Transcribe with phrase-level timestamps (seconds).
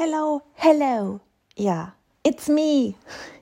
[0.00, 1.18] Hello, hello.
[1.56, 2.94] Ja, it's me,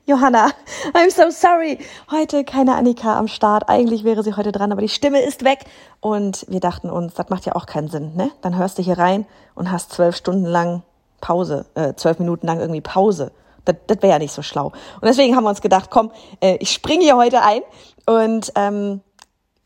[0.07, 0.51] Johanna.
[0.95, 1.77] I'm so sorry.
[2.09, 3.69] Heute keine Annika am Start.
[3.69, 5.65] Eigentlich wäre sie heute dran, aber die Stimme ist weg.
[5.99, 8.31] Und wir dachten uns, das macht ja auch keinen Sinn, ne?
[8.41, 10.81] Dann hörst du hier rein und hast zwölf Stunden lang
[11.21, 13.31] Pause, äh, zwölf Minuten lang irgendwie Pause.
[13.65, 14.69] Das, das wäre ja nicht so schlau.
[14.95, 16.09] Und deswegen haben wir uns gedacht, komm,
[16.41, 17.61] äh, ich springe hier heute ein
[18.07, 19.01] und ähm,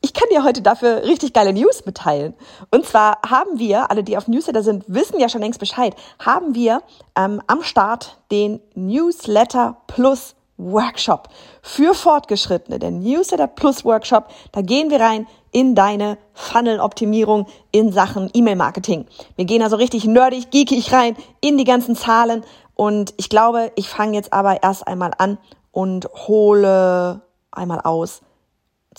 [0.01, 2.33] ich kann dir heute dafür richtig geile News mitteilen.
[2.71, 6.55] Und zwar haben wir, alle, die auf Newsletter sind, wissen ja schon längst Bescheid, haben
[6.55, 6.81] wir
[7.15, 11.29] ähm, am Start den Newsletter Plus Workshop
[11.61, 12.79] für Fortgeschrittene.
[12.79, 19.05] Der Newsletter Plus Workshop, da gehen wir rein in deine Funnel-Optimierung in Sachen E-Mail-Marketing.
[19.35, 22.43] Wir gehen also richtig nerdig, geekig rein in die ganzen Zahlen.
[22.73, 25.37] Und ich glaube, ich fange jetzt aber erst einmal an
[25.71, 27.21] und hole
[27.51, 28.21] einmal aus,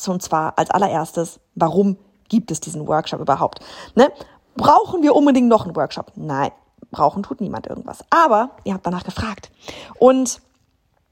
[0.07, 1.97] und zwar als allererstes, warum
[2.29, 3.61] gibt es diesen Workshop überhaupt?
[3.95, 4.11] Ne?
[4.57, 6.13] Brauchen wir unbedingt noch einen Workshop?
[6.17, 6.51] Nein,
[6.91, 8.05] brauchen tut niemand irgendwas.
[8.11, 9.51] Aber ihr habt danach gefragt.
[9.99, 10.41] Und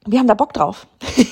[0.07, 0.87] wir haben da Bock drauf.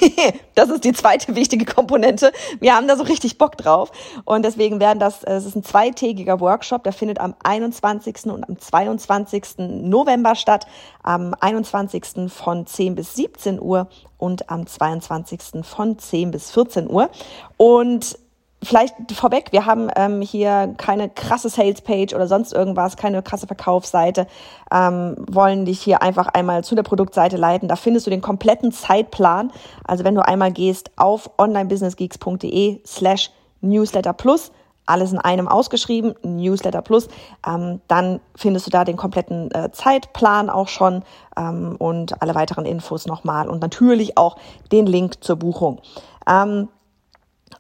[0.55, 2.33] das ist die zweite wichtige Komponente.
[2.61, 3.91] Wir haben da so richtig Bock drauf.
[4.27, 8.27] Und deswegen werden das, es ist ein zweitägiger Workshop, der findet am 21.
[8.27, 9.58] und am 22.
[9.58, 10.66] November statt.
[11.02, 12.30] Am 21.
[12.30, 15.64] von 10 bis 17 Uhr und am 22.
[15.64, 17.08] von 10 bis 14 Uhr.
[17.56, 18.19] Und
[18.61, 24.27] Vielleicht vorweg, wir haben ähm, hier keine krasse Sales-Page oder sonst irgendwas, keine krasse Verkaufsseite,
[24.73, 27.69] ähm, wollen dich hier einfach einmal zu der Produktseite leiten.
[27.69, 29.53] Da findest du den kompletten Zeitplan.
[29.84, 34.51] Also wenn du einmal gehst auf onlinebusinessgeeks.de slash newsletter plus,
[34.89, 37.09] alles in einem ausgeschrieben, Newsletter Plus,
[37.47, 41.03] ähm, dann findest du da den kompletten äh, Zeitplan auch schon
[41.36, 44.36] ähm, und alle weiteren Infos nochmal und natürlich auch
[44.73, 45.81] den Link zur Buchung.
[46.27, 46.69] Ähm,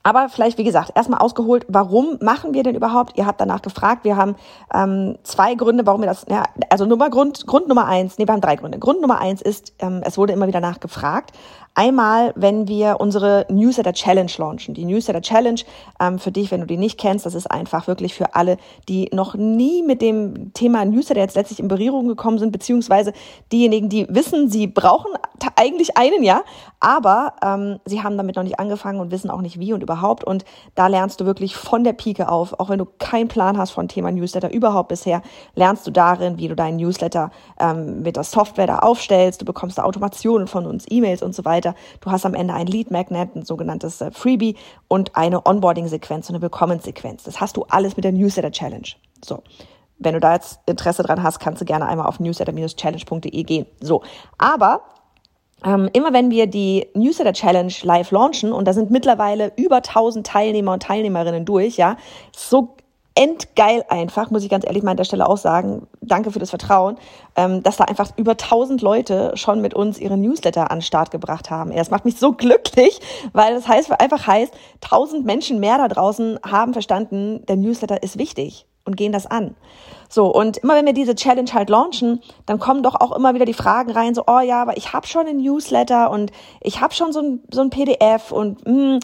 [0.08, 3.18] aber vielleicht, wie gesagt, erstmal ausgeholt, warum machen wir denn überhaupt?
[3.18, 4.04] Ihr habt danach gefragt.
[4.04, 4.36] Wir haben
[4.72, 8.32] ähm, zwei Gründe, warum wir das, ja, also Nummer, Grund, Grund Nummer eins, nee, wir
[8.32, 8.78] haben drei Gründe.
[8.78, 11.32] Grund Nummer eins ist, ähm, es wurde immer wieder nachgefragt,
[11.78, 14.74] Einmal, wenn wir unsere Newsletter Challenge launchen.
[14.74, 15.60] Die Newsletter Challenge,
[16.00, 18.56] ähm, für dich, wenn du die nicht kennst, das ist einfach wirklich für alle,
[18.88, 23.12] die noch nie mit dem Thema Newsletter jetzt letztlich in Berührung gekommen sind, beziehungsweise
[23.52, 25.12] diejenigen, die wissen, sie brauchen
[25.54, 26.42] eigentlich einen, ja,
[26.80, 30.24] aber ähm, sie haben damit noch nicht angefangen und wissen auch nicht wie und überhaupt.
[30.24, 33.70] Und da lernst du wirklich von der Pike auf, auch wenn du keinen Plan hast
[33.70, 35.22] von Thema Newsletter überhaupt bisher,
[35.54, 37.30] lernst du darin, wie du deinen Newsletter
[37.60, 39.40] ähm, mit der Software da aufstellst.
[39.40, 41.78] Du bekommst da Automationen von uns, E-Mails und so weiter weiter.
[42.00, 44.56] Du hast am Ende ein Lead Magnet, ein sogenanntes äh, Freebie
[44.88, 47.24] und eine Onboarding-Sequenz und eine Willkommenssequenz.
[47.24, 48.88] Das hast du alles mit der Newsletter Challenge.
[49.24, 49.42] So.
[49.98, 53.66] Wenn du da jetzt Interesse dran hast, kannst du gerne einmal auf newsletter-challenge.de gehen.
[53.80, 54.02] So.
[54.38, 54.82] Aber
[55.64, 60.24] ähm, immer wenn wir die Newsletter Challenge live launchen, und da sind mittlerweile über 1000
[60.24, 61.96] Teilnehmer und Teilnehmerinnen durch, ja,
[62.36, 62.76] so
[63.18, 65.88] endgeil einfach, muss ich ganz ehrlich mal an der Stelle auch sagen.
[66.00, 66.96] Danke für das Vertrauen,
[67.34, 71.10] ähm, dass da einfach über 1000 Leute schon mit uns ihre Newsletter an den Start
[71.10, 71.74] gebracht haben.
[71.74, 73.00] Das macht mich so glücklich,
[73.32, 78.18] weil das heißt, einfach heißt, 1000 Menschen mehr da draußen haben verstanden, der Newsletter ist
[78.18, 79.56] wichtig und gehen das an.
[80.08, 83.46] So, und immer wenn wir diese Challenge halt launchen, dann kommen doch auch immer wieder
[83.46, 86.30] die Fragen rein, so, oh ja, aber ich habe schon einen Newsletter und
[86.60, 89.00] ich habe schon so ein, so ein PDF und mh, hm,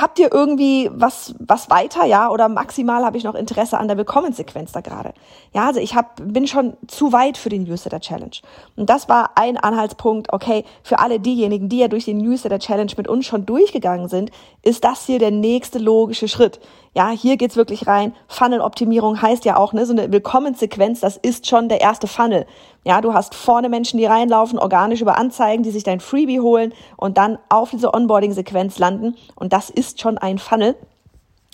[0.00, 3.96] habt ihr irgendwie was was weiter, ja, oder maximal habe ich noch Interesse an der
[3.96, 5.12] Willkommenssequenz da gerade.
[5.52, 8.36] Ja, also ich hab, bin schon zu weit für den Newsletter Challenge.
[8.76, 12.92] Und das war ein Anhaltspunkt, okay, für alle diejenigen, die ja durch den Newsletter Challenge
[12.96, 14.30] mit uns schon durchgegangen sind,
[14.62, 16.60] ist das hier der nächste logische Schritt.
[16.94, 18.14] Ja, hier geht's wirklich rein.
[18.28, 22.46] Funnel-Optimierung heißt ja auch, ne, so eine Willkommenssequenz, das ist schon der erste Funnel.
[22.84, 26.74] Ja, du hast vorne Menschen, die reinlaufen, organisch über Anzeigen, die sich dein Freebie holen
[26.96, 29.16] und dann auf diese Onboarding-Sequenz landen.
[29.36, 30.74] Und das ist schon ein Funnel.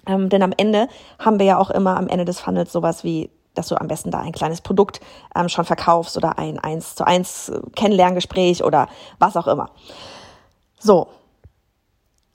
[0.07, 0.89] Ähm, denn am Ende
[1.19, 4.13] haben wir ja auch immer am Ende des Funnels sowas wie dass du am besten
[4.13, 5.01] da ein kleines Produkt
[5.35, 8.89] ähm, schon verkaufst oder ein eins zu eins Kennenlerngespräch oder
[9.19, 9.71] was auch immer.
[10.79, 11.09] So.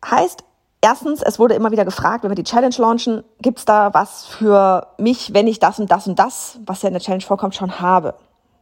[0.05, 0.43] Heißt,
[0.85, 4.87] Erstens, es wurde immer wieder gefragt, wenn wir die Challenge launchen, gibt's da was für
[4.97, 7.79] mich, wenn ich das und das und das, was ja in der Challenge vorkommt, schon
[7.79, 8.15] habe?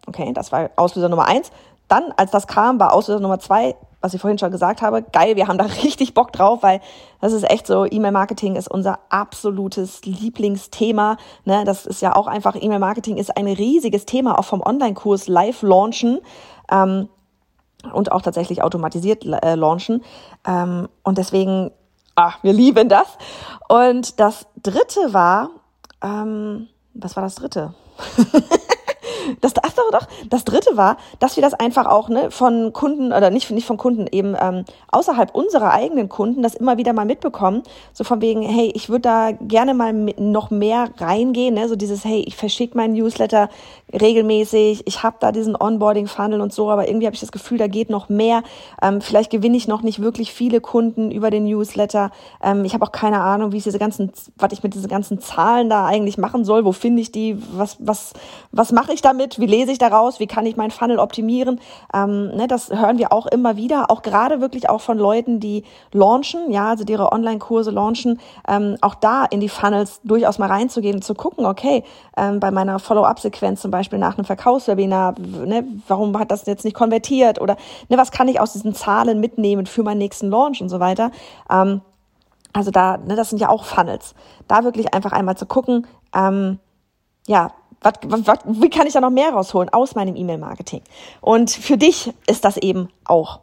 [0.07, 1.51] Okay, das war Auslöser Nummer eins.
[1.87, 5.35] Dann, als das kam, war Auslöser Nummer zwei, was ich vorhin schon gesagt habe, geil,
[5.35, 6.81] wir haben da richtig Bock drauf, weil
[7.19, 11.17] das ist echt so, E-Mail-Marketing ist unser absolutes Lieblingsthema.
[11.45, 11.63] Ne?
[11.65, 16.19] Das ist ja auch einfach, E-Mail-Marketing ist ein riesiges Thema, auch vom Online-Kurs live launchen.
[16.71, 17.09] Ähm,
[17.93, 20.03] und auch tatsächlich automatisiert äh, launchen.
[20.45, 21.71] Ähm, und deswegen
[22.15, 23.17] ah, wir lieben das.
[23.67, 25.49] Und das dritte war,
[26.01, 27.73] ähm, was war das dritte?
[29.41, 33.13] das, ach doch, doch, das dritte war, dass wir das einfach auch ne, von Kunden
[33.13, 37.05] oder nicht, nicht von Kunden, eben ähm, außerhalb unserer eigenen Kunden das immer wieder mal
[37.05, 37.63] mitbekommen.
[37.93, 41.67] So von wegen, hey, ich würde da gerne mal noch mehr reingehen, ne?
[41.67, 43.49] so dieses, hey, ich verschicke meinen Newsletter
[43.93, 47.67] regelmäßig, ich habe da diesen Onboarding-Funnel und so, aber irgendwie habe ich das Gefühl, da
[47.67, 48.43] geht noch mehr.
[48.81, 52.11] Ähm, vielleicht gewinne ich noch nicht wirklich viele Kunden über den Newsletter.
[52.41, 55.19] Ähm, ich habe auch keine Ahnung, wie ich diese ganzen, was ich mit diesen ganzen
[55.19, 56.63] Zahlen da eigentlich machen soll.
[56.63, 57.37] Wo finde ich die?
[57.53, 58.13] Was, was,
[58.51, 59.39] was mache ich damit?
[59.39, 60.19] Wie lese ich daraus?
[60.19, 61.59] Wie kann ich meinen Funnel optimieren?
[61.93, 65.63] Ähm, ne, das hören wir auch immer wieder, auch gerade wirklich auch von Leuten, die
[65.91, 70.47] launchen, ja, also die ihre Online-Kurse launchen, ähm, auch da in die Funnels durchaus mal
[70.47, 71.83] reinzugehen und zu gucken, okay,
[72.17, 76.75] ähm, bei meiner Follow-up-Sequenz zum Beispiel nach einem Verkaufswebinar, ne, warum hat das jetzt nicht
[76.75, 77.57] konvertiert oder
[77.89, 81.11] ne, was kann ich aus diesen Zahlen mitnehmen für meinen nächsten Launch und so weiter.
[81.49, 81.81] Ähm,
[82.53, 84.13] also da, ne, das sind ja auch Funnels.
[84.47, 86.59] Da wirklich einfach einmal zu gucken, ähm,
[87.27, 87.51] ja,
[87.81, 90.83] wat, wat, wie kann ich da noch mehr rausholen aus meinem E-Mail-Marketing?
[91.19, 93.39] Und für dich ist das eben auch.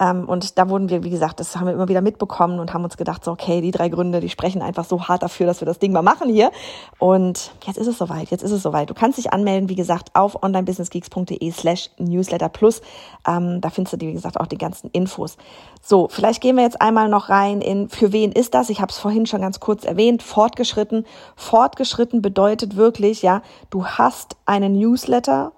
[0.00, 2.84] Ähm, und da wurden wir, wie gesagt, das haben wir immer wieder mitbekommen und haben
[2.84, 5.66] uns gedacht, so, okay, die drei Gründe, die sprechen einfach so hart dafür, dass wir
[5.66, 6.50] das Ding mal machen hier.
[6.98, 8.90] Und jetzt ist es soweit, jetzt ist es soweit.
[8.90, 12.82] Du kannst dich anmelden, wie gesagt, auf onlinebusinessgeeks.de slash newsletter plus.
[13.26, 15.36] Ähm, da findest du, wie gesagt, auch die ganzen Infos.
[15.80, 18.70] So, vielleicht gehen wir jetzt einmal noch rein in, für wen ist das?
[18.70, 21.04] Ich habe es vorhin schon ganz kurz erwähnt, fortgeschritten.
[21.36, 25.52] Fortgeschritten bedeutet wirklich, ja, du hast einen Newsletter,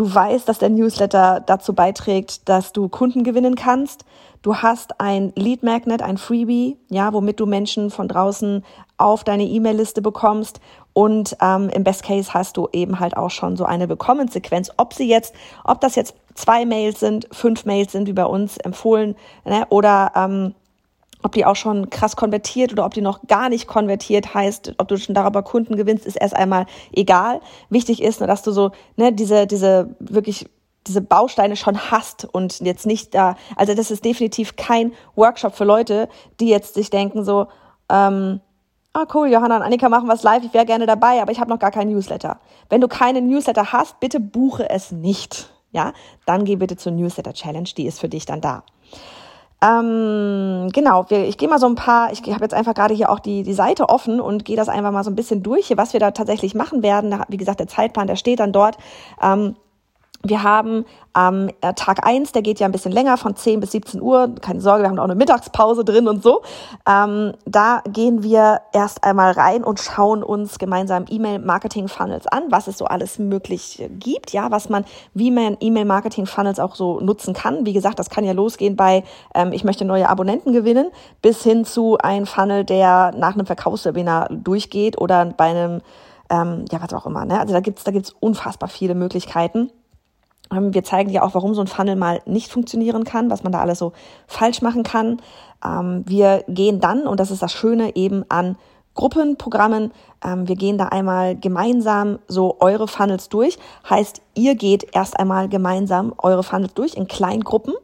[0.00, 4.06] Du weißt, dass der Newsletter dazu beiträgt, dass du Kunden gewinnen kannst.
[4.40, 8.64] Du hast ein Lead Magnet, ein Freebie, ja, womit du Menschen von draußen
[8.96, 10.58] auf deine E-Mail-Liste bekommst.
[10.94, 14.70] Und ähm, im Best Case hast du eben halt auch schon so eine Willkommenssequenz.
[14.78, 18.56] Ob sie jetzt, ob das jetzt zwei Mails sind, fünf Mails sind, wie bei uns
[18.56, 20.54] empfohlen, ne, oder ähm,
[21.22, 24.88] ob die auch schon krass konvertiert oder ob die noch gar nicht konvertiert heißt, ob
[24.88, 27.40] du schon darüber Kunden gewinnst, ist erst einmal egal.
[27.68, 30.48] Wichtig ist nur, dass du so, ne, diese, diese wirklich
[30.86, 35.64] diese Bausteine schon hast und jetzt nicht da, also das ist definitiv kein Workshop für
[35.64, 36.08] Leute,
[36.40, 37.48] die jetzt sich denken so,
[37.90, 38.40] ähm,
[38.92, 41.50] ah cool, Johanna und Annika machen was live, ich wäre gerne dabei, aber ich habe
[41.50, 42.40] noch gar keinen Newsletter.
[42.70, 45.92] Wenn du keinen Newsletter hast, bitte buche es nicht, ja,
[46.24, 48.64] dann geh bitte zur Newsletter Challenge, die ist für dich dann da.
[49.62, 53.10] Ähm, genau, wir, ich gehe mal so ein paar, ich habe jetzt einfach gerade hier
[53.10, 55.92] auch die, die Seite offen und gehe das einfach mal so ein bisschen durch, was
[55.92, 57.14] wir da tatsächlich machen werden.
[57.28, 58.78] Wie gesagt, der Zeitplan, der steht dann dort.
[59.20, 59.56] Ähm,
[60.22, 63.72] wir haben am ähm, Tag eins, der geht ja ein bisschen länger, von 10 bis
[63.72, 64.34] 17 Uhr.
[64.40, 66.42] Keine Sorge, wir haben auch eine Mittagspause drin und so.
[66.86, 72.78] Ähm, da gehen wir erst einmal rein und schauen uns gemeinsam E-Mail-Marketing-Funnels an, was es
[72.78, 74.84] so alles möglich gibt, ja, was man,
[75.14, 77.64] wie man E-Mail-Marketing-Funnels auch so nutzen kann.
[77.64, 80.90] Wie gesagt, das kann ja losgehen bei, ähm, ich möchte neue Abonnenten gewinnen,
[81.22, 85.80] bis hin zu ein Funnel, der nach einem Verkaufswebinar durchgeht oder bei einem,
[86.28, 87.24] ähm, ja, was auch immer.
[87.24, 87.40] Ne?
[87.40, 89.70] Also da gibt's da gibt's unfassbar viele Möglichkeiten.
[90.52, 93.52] Ähm, wir zeigen dir auch, warum so ein Funnel mal nicht funktionieren kann, was man
[93.52, 93.92] da alles so
[94.26, 95.20] falsch machen kann.
[95.64, 98.56] Ähm, wir gehen dann, und das ist das Schöne, eben an
[98.94, 99.92] Gruppenprogrammen.
[100.24, 103.58] Ähm, wir gehen da einmal gemeinsam so eure Funnels durch.
[103.88, 107.74] Heißt, ihr geht erst einmal gemeinsam eure Funnels durch in Kleingruppen.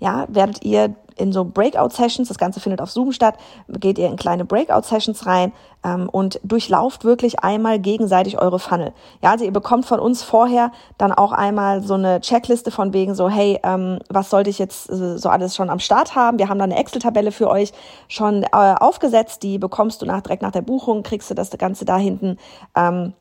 [0.00, 3.36] Ja, werdet ihr in so Breakout-Sessions, das Ganze findet auf Zoom statt,
[3.68, 5.52] geht ihr in kleine Breakout-Sessions rein
[5.84, 8.92] ähm, und durchlauft wirklich einmal gegenseitig eure Funnel.
[9.22, 13.14] Ja, also ihr bekommt von uns vorher dann auch einmal so eine Checkliste von wegen
[13.14, 16.38] so, hey, ähm, was sollte ich jetzt äh, so alles schon am Start haben?
[16.38, 17.72] Wir haben da eine Excel-Tabelle für euch
[18.08, 21.84] schon äh, aufgesetzt, die bekommst du nach, direkt nach der Buchung, kriegst du das Ganze
[21.84, 22.38] da hinten
[22.74, 23.12] ähm,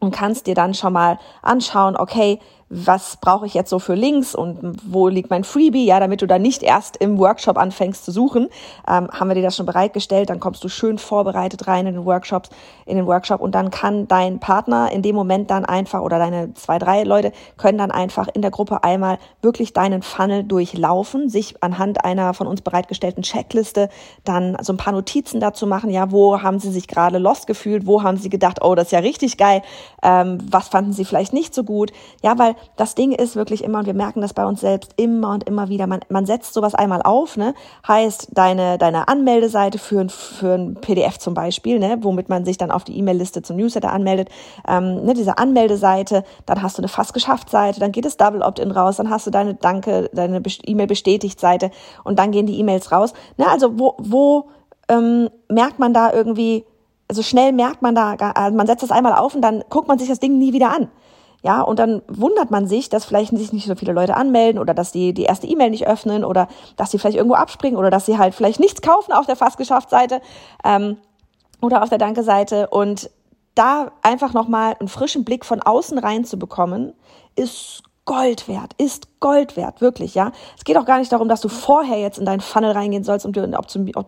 [0.00, 2.38] und kannst dir dann schon mal anschauen, okay,
[2.68, 6.26] was brauche ich jetzt so für Links und wo liegt mein Freebie, ja, damit du
[6.26, 8.48] da nicht erst im Workshop anfängst zu suchen,
[8.88, 12.04] ähm, haben wir dir das schon bereitgestellt, dann kommst du schön vorbereitet rein in den
[12.04, 12.50] Workshops,
[12.84, 16.54] in den Workshop und dann kann dein Partner in dem Moment dann einfach oder deine
[16.54, 21.62] zwei, drei Leute können dann einfach in der Gruppe einmal wirklich deinen Funnel durchlaufen, sich
[21.62, 23.90] anhand einer von uns bereitgestellten Checkliste
[24.24, 27.86] dann so ein paar Notizen dazu machen, ja, wo haben sie sich gerade lost gefühlt,
[27.86, 29.62] wo haben sie gedacht, oh, das ist ja richtig geil,
[30.02, 33.80] ähm, was fanden sie vielleicht nicht so gut, ja, weil das Ding ist wirklich immer,
[33.80, 36.74] und wir merken das bei uns selbst immer und immer wieder, man, man setzt sowas
[36.74, 37.54] einmal auf, ne?
[37.86, 41.98] heißt deine, deine Anmeldeseite für, ein, für ein PDF zum Beispiel, ne?
[42.00, 44.28] womit man sich dann auf die E-Mail-Liste zum Newsletter anmeldet,
[44.68, 45.14] ähm, ne?
[45.14, 48.96] diese Anmeldeseite, dann hast du eine fast geschafft Seite, dann geht das Double Opt-in raus,
[48.96, 51.70] dann hast du deine Danke, deine E-Mail bestätigt Seite
[52.04, 53.12] und dann gehen die E-Mails raus.
[53.36, 53.46] Ne?
[53.48, 54.48] Also wo, wo
[54.88, 56.64] ähm, merkt man da irgendwie,
[57.08, 59.98] also schnell merkt man da, also man setzt das einmal auf und dann guckt man
[59.98, 60.88] sich das Ding nie wieder an.
[61.46, 64.74] Ja, und dann wundert man sich, dass vielleicht sich nicht so viele Leute anmelden oder
[64.74, 68.04] dass die die erste E-Mail nicht öffnen oder dass sie vielleicht irgendwo abspringen oder dass
[68.04, 70.20] sie halt vielleicht nichts kaufen auf der fast geschafft Seite
[70.64, 70.96] ähm,
[71.62, 72.66] oder auf der Danke-Seite.
[72.66, 73.10] Und
[73.54, 76.94] da einfach nochmal einen frischen Blick von außen reinzubekommen,
[77.36, 80.32] ist Gold wert, ist Gold wert, wirklich, ja.
[80.58, 83.24] Es geht auch gar nicht darum, dass du vorher jetzt in deinen Funnel reingehen sollst,
[83.24, 83.48] um dir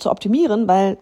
[0.00, 0.98] zu optimieren, weil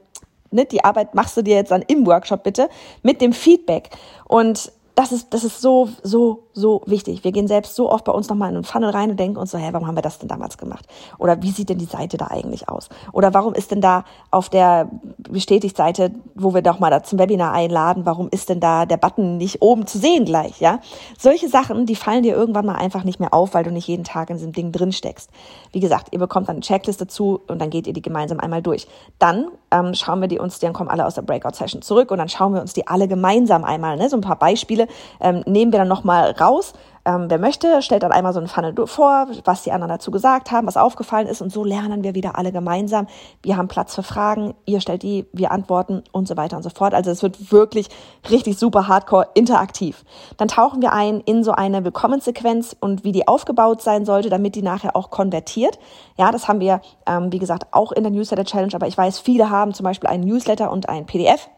[0.51, 2.69] ne, die Arbeit machst du dir jetzt dann im Workshop bitte
[3.03, 3.89] mit dem Feedback.
[4.29, 7.23] Und das ist, das ist so, so, so wichtig.
[7.23, 9.51] Wir gehen selbst so oft bei uns nochmal in einen Funnel rein und denken uns
[9.51, 10.87] so, hä, warum haben wir das denn damals gemacht?
[11.19, 12.89] Oder wie sieht denn die Seite da eigentlich aus?
[13.13, 14.89] Oder warum ist denn da auf der
[15.19, 19.37] Bestätigt-Seite, wo wir doch mal da zum Webinar einladen, warum ist denn da der Button
[19.37, 20.81] nicht oben zu sehen gleich, ja?
[21.19, 24.05] Solche Sachen, die fallen dir irgendwann mal einfach nicht mehr auf, weil du nicht jeden
[24.05, 25.29] Tag in diesem Ding drin steckst.
[25.73, 28.63] Wie gesagt, ihr bekommt dann eine Checkliste zu und dann geht ihr die gemeinsam einmal
[28.63, 28.89] durch.
[29.19, 32.31] Dann ähm, schauen wir die uns, dann kommen alle aus der Breakout-Session zurück und dann
[32.31, 34.86] schauen wir uns die alle gemeinsam einmal, ne, so ein paar Beispiele
[35.21, 36.73] ähm, nehmen wir dann nochmal raus.
[37.07, 40.51] Ähm, wer möchte, stellt dann einmal so ein Funnel vor, was die anderen dazu gesagt
[40.51, 43.07] haben, was aufgefallen ist und so lernen wir wieder alle gemeinsam.
[43.45, 46.71] Wir haben Platz für Fragen, ihr stellt die, wir antworten und so weiter und so
[46.71, 46.95] fort.
[46.95, 47.89] Also es wird wirklich
[48.29, 50.05] richtig super hardcore interaktiv.
[50.37, 54.57] Dann tauchen wir ein in so eine Willkommenssequenz und wie die aufgebaut sein sollte, damit
[54.57, 55.79] die nachher auch konvertiert.
[56.19, 59.21] Ja, das haben wir, ähm, wie gesagt, auch in der Newsletter Challenge, aber ich weiß,
[59.21, 61.49] viele haben zum Beispiel einen Newsletter und ein PDF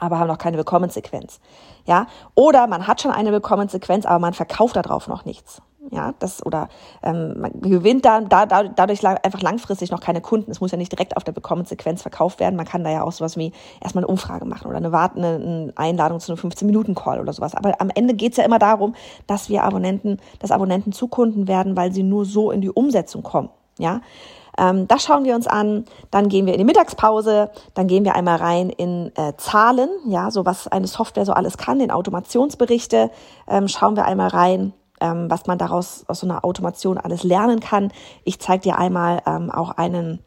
[0.00, 1.40] aber haben noch keine Willkommenssequenz.
[1.86, 5.62] Ja, oder man hat schon eine Willkommenssequenz, aber man verkauft darauf noch nichts.
[5.90, 6.68] Ja, das oder
[7.02, 10.50] ähm, man gewinnt da, da, da dadurch einfach langfristig noch keine Kunden.
[10.50, 12.54] Es muss ja nicht direkt auf der Willkommenssequenz verkauft werden.
[12.54, 15.36] Man kann da ja auch sowas wie erstmal eine Umfrage machen oder eine, Wart eine,
[15.36, 17.54] eine Einladung zu einem 15-Minuten-Call oder sowas.
[17.54, 18.94] Aber am Ende geht's ja immer darum,
[19.26, 23.22] dass wir Abonnenten, dass Abonnenten zu Kunden werden, weil sie nur so in die Umsetzung
[23.22, 23.48] kommen.
[23.78, 24.02] Ja,
[24.58, 25.84] ähm, das schauen wir uns an.
[26.10, 27.50] Dann gehen wir in die Mittagspause.
[27.74, 31.56] Dann gehen wir einmal rein in äh, Zahlen, ja, so was eine Software so alles
[31.56, 33.10] kann, in Automationsberichte.
[33.48, 37.60] Ähm, schauen wir einmal rein ähm, was man daraus aus so einer Automation alles lernen
[37.60, 37.92] kann.
[38.24, 40.20] Ich zeige dir einmal ähm, auch einen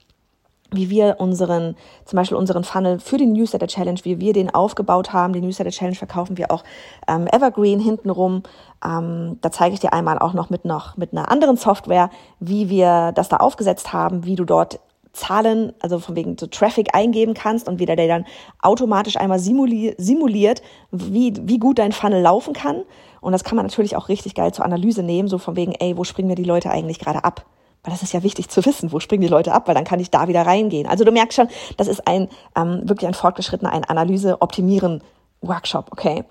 [0.74, 1.76] wie wir unseren,
[2.06, 5.34] zum Beispiel unseren Funnel für die Newsletter Challenge, wie wir den aufgebaut haben.
[5.34, 6.64] Die Newsletter Challenge verkaufen wir auch
[7.08, 8.44] ähm, Evergreen hintenrum.
[8.86, 12.70] Ähm, da zeige ich dir einmal auch noch mit noch mit einer anderen Software, wie
[12.70, 14.80] wir das da aufgesetzt haben, wie du dort
[15.14, 18.26] Zahlen, also von wegen so Traffic eingeben kannst und wieder der dann
[18.62, 22.82] automatisch einmal simuliert, simuliert wie, wie gut dein Funnel laufen kann.
[23.22, 25.96] Und das kann man natürlich auch richtig geil zur Analyse nehmen, so von wegen, ey,
[25.98, 27.46] wo springen mir die Leute eigentlich gerade ab?
[27.84, 30.00] Weil das ist ja wichtig zu wissen, wo springen die Leute ab, weil dann kann
[30.00, 30.88] ich da wieder reingehen.
[30.88, 36.24] Also du merkst schon, das ist ein ähm, wirklich ein fortgeschrittener, ein Analyse-Optimieren-Workshop, okay?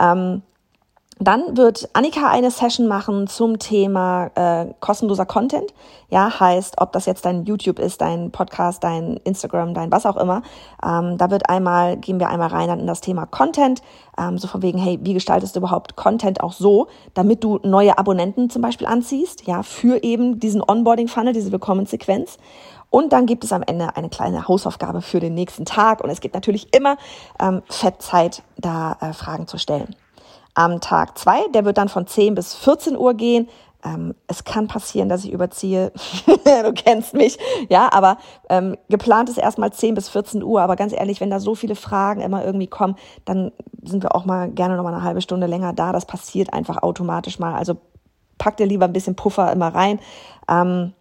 [0.00, 0.42] Ähm,
[1.18, 5.72] dann wird Annika eine Session machen zum Thema äh, kostenloser Content.
[6.10, 10.18] Ja, heißt, ob das jetzt dein YouTube ist, dein Podcast, dein Instagram, dein was auch
[10.18, 10.42] immer.
[10.84, 13.80] Ähm, da wird einmal, gehen wir einmal rein in das Thema Content.
[14.18, 17.96] Ähm, so von wegen, hey, wie gestaltest du überhaupt Content auch so, damit du neue
[17.96, 22.36] Abonnenten zum Beispiel anziehst, ja, für eben diesen Onboarding-Funnel, diese Willkommenssequenz.
[22.90, 26.04] Und dann gibt es am Ende eine kleine Hausaufgabe für den nächsten Tag.
[26.04, 26.98] Und es gibt natürlich immer
[27.40, 29.96] ähm, Fettzeit, da äh, Fragen zu stellen
[30.56, 31.46] am Tag zwei.
[31.54, 33.48] Der wird dann von 10 bis 14 Uhr gehen.
[33.84, 35.92] Ähm, es kann passieren, dass ich überziehe.
[36.26, 37.38] du kennst mich.
[37.68, 38.16] Ja, aber
[38.48, 40.62] ähm, geplant ist erstmal 10 bis 14 Uhr.
[40.62, 42.96] Aber ganz ehrlich, wenn da so viele Fragen immer irgendwie kommen,
[43.26, 45.92] dann sind wir auch mal gerne noch mal eine halbe Stunde länger da.
[45.92, 47.54] Das passiert einfach automatisch mal.
[47.54, 47.76] Also
[48.38, 50.00] pack dir lieber ein bisschen Puffer immer rein.
[50.48, 50.94] Ähm,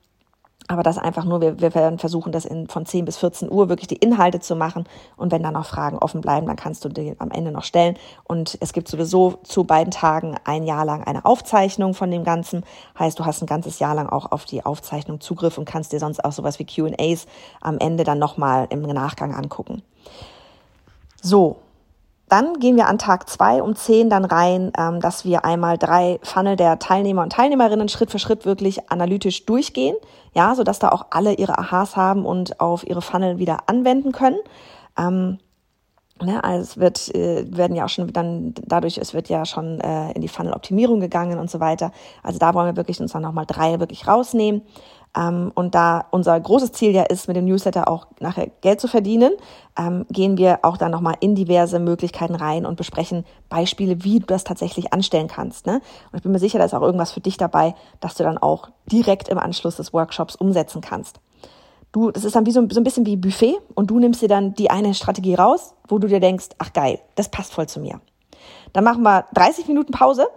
[0.68, 3.70] aber das einfach nur, wir, wir werden versuchen, das in, von 10 bis 14 Uhr
[3.70, 4.86] wirklich die Inhalte zu machen.
[5.16, 7.98] Und wenn da noch Fragen offen bleiben, dann kannst du die am Ende noch stellen.
[8.24, 12.64] Und es gibt sowieso zu beiden Tagen ein Jahr lang eine Aufzeichnung von dem Ganzen.
[12.98, 16.00] Heißt, du hast ein ganzes Jahr lang auch auf die Aufzeichnung Zugriff und kannst dir
[16.00, 17.28] sonst auch sowas wie QAs
[17.62, 19.84] am Ende dann nochmal im Nachgang angucken.
[21.22, 21.58] So,
[22.28, 26.20] dann gehen wir an Tag zwei um zehn dann rein, ähm, dass wir einmal drei
[26.24, 29.96] Funnel der Teilnehmer und Teilnehmerinnen Schritt für Schritt wirklich analytisch durchgehen,
[30.34, 34.12] ja, so dass da auch alle ihre Aha's haben und auf ihre Funnel wieder anwenden
[34.12, 34.40] können.
[34.98, 35.40] Ähm,
[36.22, 39.82] Ne, also es wird, äh, werden ja auch schon dann dadurch, es wird ja schon
[39.82, 41.92] äh, in die Funnel-Optimierung gegangen und so weiter.
[42.24, 44.62] Also da wollen wir wirklich uns dann nochmal drei wirklich rausnehmen.
[45.16, 48.88] Ähm, und da unser großes Ziel ja ist, mit dem Newsletter auch nachher Geld zu
[48.88, 49.34] verdienen,
[49.78, 54.26] ähm, gehen wir auch dann nochmal in diverse Möglichkeiten rein und besprechen Beispiele, wie du
[54.26, 55.66] das tatsächlich anstellen kannst.
[55.66, 55.82] Ne?
[56.12, 58.38] Und ich bin mir sicher, da ist auch irgendwas für dich dabei, dass du dann
[58.38, 61.20] auch direkt im Anschluss des Workshops umsetzen kannst.
[61.92, 64.28] Du, das ist dann wie so, so ein bisschen wie Buffet und du nimmst dir
[64.28, 67.80] dann die eine Strategie raus, wo du dir denkst, ach geil, das passt voll zu
[67.80, 68.02] mir.
[68.74, 70.28] Dann machen wir 30 Minuten Pause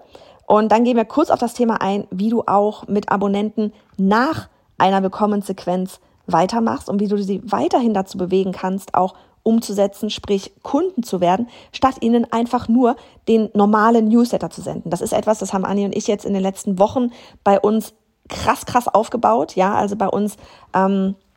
[0.47, 4.49] und dann gehen wir kurz auf das Thema ein, wie du auch mit Abonnenten nach
[4.79, 11.03] einer Willkommenssequenz weitermachst und wie du sie weiterhin dazu bewegen kannst, auch umzusetzen, sprich Kunden
[11.03, 12.97] zu werden, statt ihnen einfach nur
[13.29, 14.91] den normalen Newsletter zu senden.
[14.91, 17.11] Das ist etwas, das haben Anni und ich jetzt in den letzten Wochen
[17.45, 17.95] bei uns
[18.29, 19.57] krass, krass aufgebaut.
[19.57, 20.37] Ja, also bei uns
[20.75, 21.28] ähm, äh,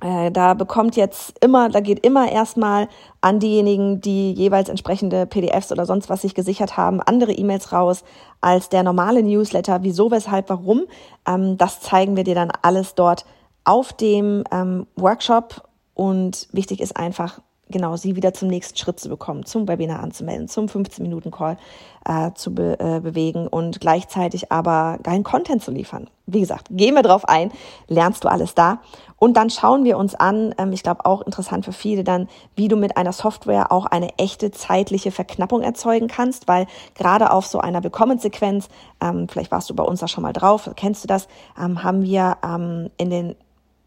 [0.00, 2.88] da bekommt jetzt immer, da geht immer erstmal
[3.22, 8.04] an diejenigen, die jeweils entsprechende PDFs oder sonst was sich gesichert haben, andere E-Mails raus
[8.42, 9.82] als der normale Newsletter.
[9.82, 10.82] Wieso, weshalb, warum?
[11.26, 13.24] Ähm, das zeigen wir dir dann alles dort
[13.64, 15.62] auf dem ähm, Workshop.
[15.94, 20.48] Und wichtig ist einfach, genau sie wieder zum nächsten Schritt zu bekommen, zum Webinar anzumelden,
[20.48, 21.56] zum 15-Minuten-Call
[22.04, 26.08] äh, zu be äh, bewegen und gleichzeitig aber geilen Content zu liefern.
[26.26, 27.52] Wie gesagt, gehen wir drauf ein,
[27.88, 28.80] lernst du alles da.
[29.18, 32.68] Und dann schauen wir uns an, ähm, ich glaube auch interessant für viele dann, wie
[32.68, 37.58] du mit einer Software auch eine echte zeitliche Verknappung erzeugen kannst, weil gerade auf so
[37.58, 38.68] einer Willkommenssequenz,
[39.00, 42.02] ähm, vielleicht warst du bei uns da schon mal drauf, kennst du das, ähm, haben
[42.02, 43.34] wir ähm, in den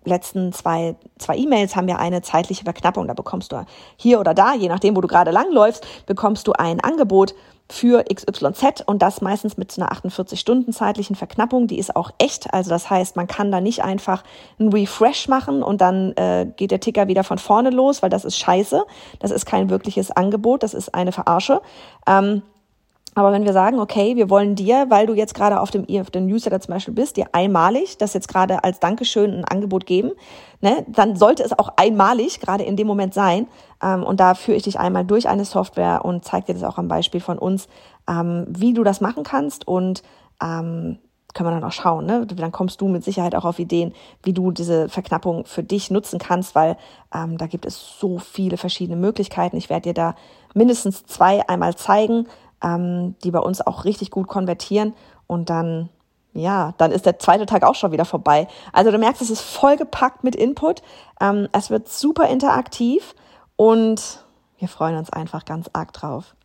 [0.06, 3.08] letzten zwei, zwei E-Mails haben wir eine zeitliche Verknappung.
[3.08, 3.66] Da bekommst du
[3.98, 7.36] hier oder da, je nachdem, wo du gerade langläufst, bekommst du ein Angebot
[7.72, 11.68] für XYZ und das meistens mit einer 48 Stunden zeitlichen Verknappung.
[11.68, 12.52] Die ist auch echt.
[12.52, 14.24] Also das heißt, man kann da nicht einfach
[14.60, 18.26] ein Refresh machen und dann äh, geht der Ticker wieder von vorne los, weil das
[18.26, 18.86] ist scheiße.
[19.20, 20.64] Das ist kein wirkliches Angebot.
[20.64, 21.62] Das ist eine Verarsche.
[22.08, 22.42] Ähm,
[23.16, 26.12] aber wenn wir sagen, okay, wir wollen dir, weil du jetzt gerade auf dem, auf
[26.12, 30.12] dem Newsletter zum Beispiel bist, dir einmalig das jetzt gerade als Dankeschön ein Angebot geben,
[30.62, 33.48] ne, dann sollte es auch einmalig gerade in dem Moment sein.
[33.82, 36.78] Ähm, und da führe ich dich einmal durch eine Software und zeige dir das auch
[36.78, 37.68] am Beispiel von uns,
[38.08, 40.04] ähm, wie du das machen kannst und
[40.42, 41.00] ähm,
[41.34, 42.26] können wir dann auch schauen, ne?
[42.26, 46.18] Dann kommst du mit Sicherheit auch auf Ideen, wie du diese Verknappung für dich nutzen
[46.18, 46.76] kannst, weil
[47.14, 49.56] ähm, da gibt es so viele verschiedene Möglichkeiten.
[49.56, 50.16] Ich werde dir da
[50.56, 52.28] mindestens zwei einmal zeigen,
[52.64, 54.94] ähm, die bei uns auch richtig gut konvertieren
[55.28, 55.90] und dann
[56.34, 58.48] ja, dann ist der zweite Tag auch schon wieder vorbei.
[58.72, 60.84] Also du merkst, es ist vollgepackt mit Input.
[61.20, 63.16] Ähm, es wird super interaktiv
[63.56, 64.24] und
[64.60, 66.36] wir freuen uns einfach ganz arg drauf.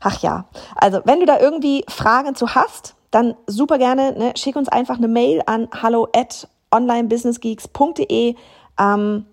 [0.00, 4.56] Ach ja, also wenn du da irgendwie Fragen zu hast, dann super gerne, ne, schick
[4.56, 8.34] uns einfach eine Mail an hallo at onlinebusinessgeeks.de.
[8.80, 9.26] Ähm,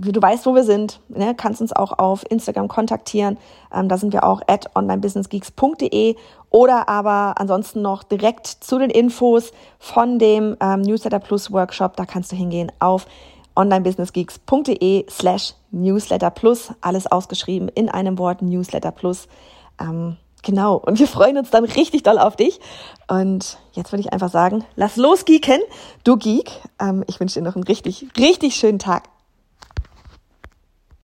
[0.00, 3.38] du weißt, wo wir sind, ne, kannst uns auch auf Instagram kontaktieren.
[3.72, 6.16] Ähm, da sind wir auch at onlinebusinessgeeks.de
[6.50, 11.96] oder aber ansonsten noch direkt zu den Infos von dem ähm, Newsletter Plus Workshop.
[11.96, 13.06] Da kannst du hingehen auf
[13.56, 16.72] onlinebusinessgeeks.de slash Newsletter Plus.
[16.80, 19.28] Alles ausgeschrieben in einem Wort Newsletter Plus.
[19.80, 20.76] Ähm, genau.
[20.76, 22.58] Und wir freuen uns dann richtig doll auf dich.
[23.08, 25.60] Und jetzt würde ich einfach sagen, lass los geeken,
[26.04, 26.50] du Geek.
[26.80, 29.04] Ähm, ich wünsche dir noch einen richtig, richtig schönen Tag.